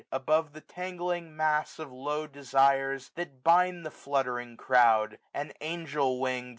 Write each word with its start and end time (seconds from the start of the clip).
Above 0.11 0.53
the 0.53 0.61
tangling 0.61 1.37
mass 1.37 1.77
q£ 1.77 1.91
low 1.91 2.25
desires. 2.25 3.09
That 3.13 3.43
bind 3.43 3.85
the 3.85 3.91
fluttering 3.91 4.57
crowd; 4.57 5.19
and^ 5.35 5.53
angelwwing'd 5.61 6.49